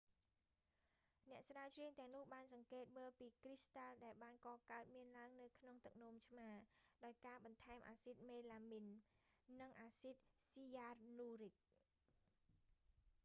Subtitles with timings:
[1.29, 6.49] អ្នកស្រាវជ្រាវទាំងនោះបានសង្កេតមើលពីគ្រីស្តាល់ដែលបានកកើតមានឡើងនៅក្នុងទឹកនោមឆ្មា
[7.05, 8.85] ដោយការបន្ថែមអាស៊ីតមេឡាមីន
[9.61, 10.15] និងអាស៊ីត
[10.51, 11.55] ស៊ីយ៉ានូរិច